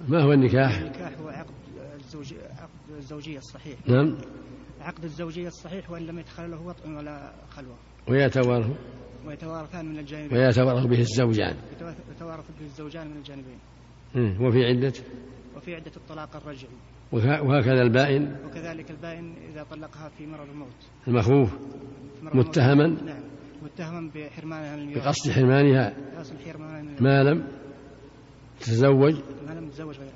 [0.07, 1.53] ما هو النكاح؟ النكاح هو عقد
[1.95, 3.79] الزوجية عقد الزوجية الصحيح.
[3.87, 4.17] نعم.
[4.81, 7.75] عقد الزوجية الصحيح وإن لم يتخلل له وطء ولا خلوة.
[8.09, 8.77] ويتوارث؟
[9.25, 10.37] ويتوارثان من الجانبين.
[10.37, 11.55] ويتوارث به الزوجان.
[12.15, 13.59] يتوارث به الزوجان من الجانبين.
[14.41, 14.93] وفي عدة؟
[15.57, 16.69] وفي عدة الطلاق الرجعي.
[17.11, 20.67] وه- وهكذا البائن؟ وكذلك البائن إذا طلقها في مرض الموت.
[21.07, 21.49] المخوف.
[22.23, 23.23] متهما؟ نعم.
[23.63, 25.93] متهما بحرمانها من الميراث بقصد حرمانها.
[26.19, 27.47] قصد حرمانها ما لم
[28.59, 29.13] تتزوج؟
[29.47, 30.13] ما لم تتزوج غيره.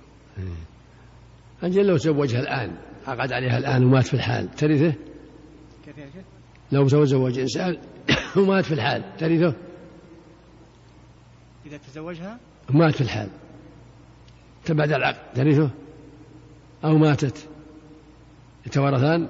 [1.64, 2.72] أجل لو تزوجها الآن
[3.08, 4.94] عقد عليها الآن ومات في الحال ترثه؟
[5.86, 6.24] كيف يا شيخ؟
[6.72, 7.78] لو تزوج إنسان
[8.38, 9.56] ومات في الحال ترثه؟
[11.66, 13.30] إذا تزوجها؟ ومات في الحال.
[14.66, 15.72] تبعد العقد ترثه
[16.86, 17.50] أو ماتت.
[18.66, 19.30] يتوارثان؟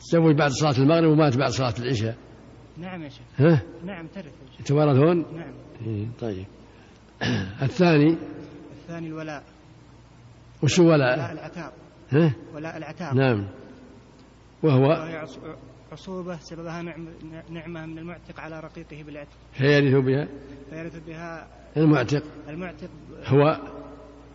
[0.00, 2.16] تزوج بعد صلاة المغرب ومات بعد صلاة العشاء.
[2.78, 3.22] نعم يا شيخ.
[3.38, 4.32] ها؟ نعم ترث.
[4.60, 5.54] يتوارثون؟ نعم.
[5.86, 6.46] إيه، طيب.
[7.62, 8.16] الثاني؟
[8.72, 9.42] الثاني الولاء.
[10.62, 11.72] وش هو ولاء؟ العتاق
[12.10, 13.48] ها؟ ولاء العتاق نعم.
[14.62, 15.16] وهو؟
[15.92, 17.08] عصوبة سببها نعم
[17.50, 19.36] نعمة من المعتق على رقيقه بالعتق.
[19.52, 20.28] فيرث بها؟
[20.70, 22.22] فيرث بها المعتق.
[22.48, 22.88] المعتق
[23.26, 23.60] هو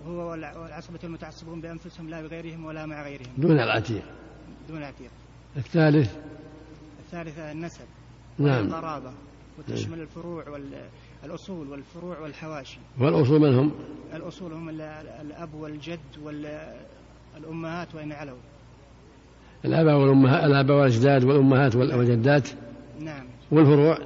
[0.07, 3.31] هو والع- والعصبة المتعصبون بأنفسهم لا بغيرهم ولا مع غيرهم.
[3.37, 4.03] دون العتيق.
[4.69, 5.11] دون عتيق
[5.57, 6.15] الثالث؟
[7.05, 7.85] الثالثة النسب
[8.39, 8.65] نعم.
[8.67, 9.11] القرابة
[9.59, 10.45] وتشمل الفروع
[11.23, 12.79] والأصول والفروع والحواشي.
[12.99, 13.71] والأصول من هم؟
[14.13, 14.81] الأصول هم ال-
[15.21, 15.99] الأب والجد
[17.35, 18.37] والأمهات وإن علوا.
[19.65, 22.49] الآباء والأمهات الآباء والأجداد والأمهات وال- والجدات؟
[22.99, 23.25] نعم.
[23.51, 23.97] والفروع؟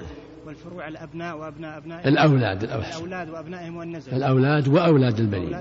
[0.53, 2.07] والفروع الأبناء وأبناء أبنائهم.
[2.07, 3.29] الأولاد الأولاد.
[3.29, 5.55] وأبنائهم وإن نزلوا الأولاد وأولاد البنين.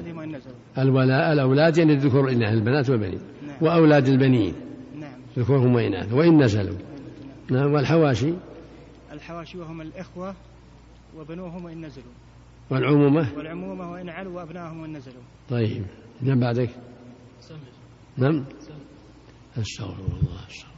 [0.78, 3.20] الولاء الأولاد يعني الذكور إناث البنات والبنين.
[3.46, 3.56] نعم.
[3.60, 4.54] وأولاد البنين.
[5.00, 5.12] نعم.
[5.38, 6.76] ذكورهم وإناث وإن نزلوا؟
[7.50, 7.72] نعم.
[7.72, 8.34] والحواشي؟
[9.12, 10.34] الحواشي وهم الإخوة
[11.16, 12.12] وبنوهم وإن نزلوا.
[12.70, 15.22] والعمومة؟ والعمومة وإن علوا وأبنائهم وإن نزلوا.
[15.50, 15.84] طيب.
[16.22, 16.70] نعم بعدك.
[17.40, 17.58] سمع.
[18.16, 18.44] نعم.
[18.60, 18.76] سمع.
[19.58, 20.71] أستغفر الله أستغفر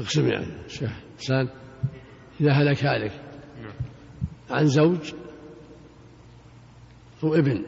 [0.00, 1.48] اقسم يا شيخ حسان
[2.40, 3.12] إذا هلك هالك.
[3.62, 3.72] نعم.
[4.50, 5.12] عن زوج
[7.22, 7.64] وابن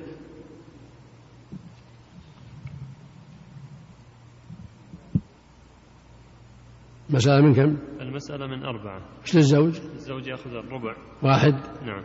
[7.11, 9.01] مسألة من كم؟ المسألة من أربعة.
[9.21, 10.97] إيش للزوج؟ الزوج يأخذ الربع.
[11.23, 11.55] واحد.
[11.87, 12.05] نعم.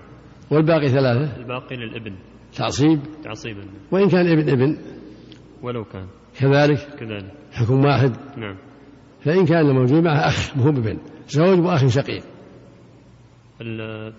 [0.51, 2.15] والباقي ثلاثة؟ الباقي للابن.
[2.53, 3.63] تعصيب؟ تعصيبا.
[3.91, 4.77] وإن كان ابن ابن؟
[5.61, 6.07] ولو كان.
[6.39, 7.33] كذلك؟ كذلك.
[7.51, 8.37] حكم واحد.
[8.37, 8.66] نعم.
[9.27, 12.23] فإن كان موجود معه أخ مو بابن زوج وأخ شقيق.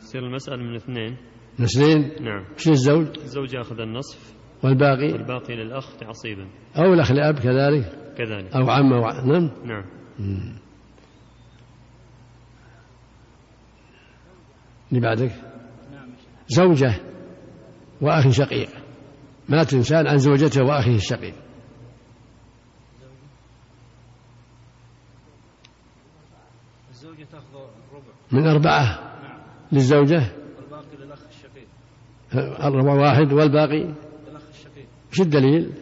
[0.00, 1.16] تصير المسألة من اثنين.
[1.58, 2.44] من اثنين؟ نعم.
[2.56, 4.34] وش الزوج؟ الزوج يأخذ النصف.
[4.64, 6.48] والباقي؟ والباقي للأخ تعصيبا.
[6.76, 8.14] أو الأخ لأب كذلك.
[8.18, 8.56] كذلك.
[8.56, 9.50] أو عم أو نعم.
[9.64, 9.84] نعم.
[14.90, 15.32] اللي بعدك؟
[16.48, 16.94] زوجة
[18.00, 18.68] وأخ شقيق.
[19.48, 21.34] مات إنسان عن زوجته وأخيه الشقيق
[26.98, 28.98] الزوجة تأخذ الربع من أربعة
[29.72, 30.22] للزوجة.
[30.56, 33.82] والباقي للأخ الشقيق الربع واحد والباقي.
[33.82, 35.72] للأخ الشقيق وش الدليل؟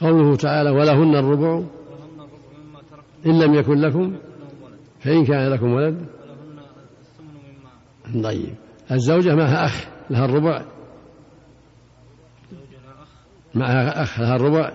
[0.00, 1.62] قوله تعالى ولهن الربع
[3.26, 4.16] إن لم يكن لكم
[5.00, 6.06] فإن كان لكم ولد
[8.24, 8.54] طيب.
[8.90, 10.64] الزوجة معها أخ لها الربع.
[13.54, 14.72] معها أخ لها الربع.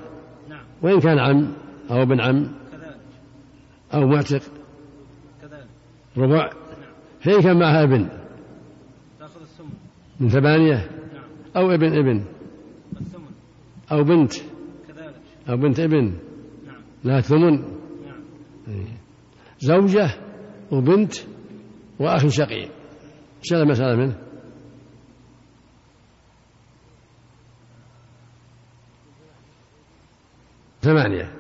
[0.49, 0.63] نعم.
[0.81, 1.53] وإن كان عم
[1.91, 2.51] أو ابن عم
[3.93, 4.41] أو معتق.
[6.19, 6.49] ربع.
[7.23, 8.10] كان معها ابن.
[9.19, 9.69] تأخذ الثمن
[10.19, 10.75] من ثمانية؟
[11.13, 11.23] نعم.
[11.58, 12.25] أو ابن ابن.
[13.01, 13.32] الثمن
[13.91, 14.34] أو بنت.
[14.88, 15.15] كذلك.
[15.49, 16.05] أو بنت ابن.
[16.65, 16.82] نعم.
[17.03, 17.62] لها ثمن.
[18.67, 18.86] نعم.
[19.60, 20.10] زوجة
[20.71, 21.13] وبنت
[21.99, 22.71] وأخ شقيق.
[23.39, 24.17] إيش المسألة منه؟
[30.82, 31.34] ثمانية.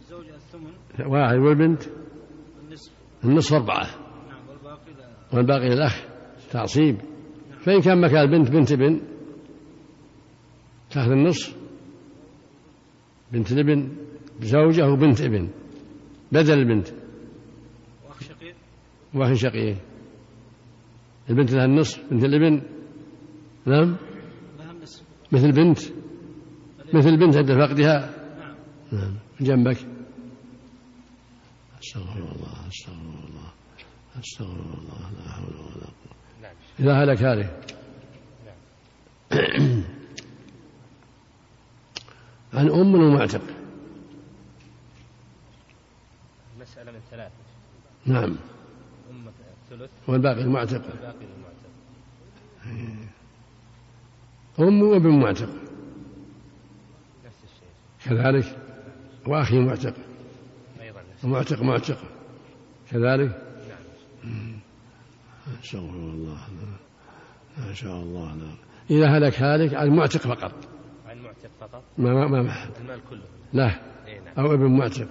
[0.00, 1.82] الزوجة الثمن واحد والبنت.
[3.26, 3.86] النصف أربعة.
[5.32, 6.04] والباقي للأخ
[6.50, 6.96] تعصيب.
[7.60, 9.00] فإن كان مكان البنت بنت ابن
[10.90, 11.56] تأخذ النصف.
[13.32, 13.88] بنت الابن
[14.40, 15.48] زوجة وبنت ابن.
[16.32, 16.88] بدل البنت.
[18.08, 18.54] وأخ شقيق؟
[19.14, 19.76] وأخ شقيق.
[21.30, 22.62] البنت لها النصف بنت الابن.
[23.66, 23.96] نعم؟
[24.58, 25.02] لها النصف.
[25.32, 25.78] مثل بنت.
[26.94, 28.10] مثل بنت عند فقدها.
[28.38, 28.54] نعم.
[28.92, 29.14] نعم.
[29.40, 29.95] جنبك.
[31.86, 32.94] أستغفر الله أستغفر
[33.28, 33.52] الله
[34.20, 36.16] أستغفر الله لا حول ولا قوة.
[36.42, 36.54] نعم.
[36.80, 37.62] إذا هلك هذه.
[42.54, 43.42] عن أم ومعتق
[46.56, 47.34] المسألة من ثلاثة.
[48.06, 48.36] نعم.
[49.10, 49.30] أم
[49.70, 50.82] ثلث والباقي المعتق.
[50.86, 51.56] والباقي للمعتق
[54.60, 55.48] أم وابن معتق.
[57.26, 57.68] نفس الشيء.
[58.04, 58.56] كذلك.
[59.26, 60.15] وأخي معتق أيضا
[61.16, 61.98] نفس ومعتق معتق.
[62.90, 64.60] كذلك؟ نعم
[65.62, 66.38] استغفر الله
[67.58, 68.34] ما شاء الله.
[68.34, 68.54] لا.
[68.90, 70.52] إذا هلك هالك عن معتق فقط.
[71.06, 72.68] عن معتق فقط؟ ما ما, ما.
[72.80, 73.22] المال كله.
[73.54, 74.34] له إي نعم.
[74.46, 75.08] أو ابن معتق.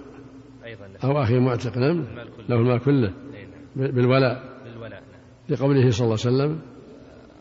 [0.64, 1.90] أيضا أو أخي معتق نعم.
[1.90, 2.46] المال كله.
[2.48, 3.08] له المال كله.
[3.10, 3.92] نعم.
[3.92, 4.60] بالولاء.
[4.64, 5.20] بالولاء نعم.
[5.48, 6.60] لقوله صلى الله عليه وسلم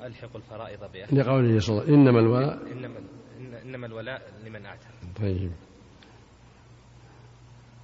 [0.04, 2.60] ألحق الفرائض بأهل لقوله صلى الله عليه وسلم إنما الولاء.
[2.72, 4.88] إنما إن- إنما الولاء لمن أعتق.
[5.22, 5.52] طيب.